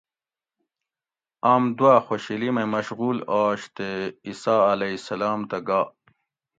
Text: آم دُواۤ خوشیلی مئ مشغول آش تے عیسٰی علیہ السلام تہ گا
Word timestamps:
آم 1.51 1.63
دُواۤ 1.77 1.97
خوشیلی 2.05 2.49
مئ 2.55 2.67
مشغول 2.75 3.17
آش 3.41 3.61
تے 3.75 3.89
عیسٰی 4.27 4.57
علیہ 4.71 4.93
السلام 4.97 5.39
تہ 5.49 5.57
گا 5.67 5.81